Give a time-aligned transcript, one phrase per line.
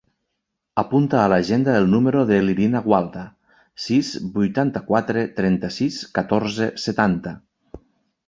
[0.81, 3.25] Apunta a l'agenda el número de l'Irina Gualda:
[3.85, 7.35] sis, vuitanta-quatre, trenta-sis, catorze, setanta.